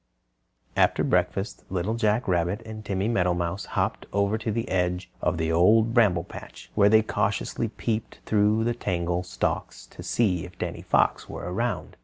[0.75, 5.51] After breakfast Little Jack Rabbit and Timmy Meadowmouse hopped over to the edge of the
[5.51, 10.81] Old Bramble Patch, where they cautiously peeped through the tangled stalks to see if Danny
[10.81, 11.97] Fox were around.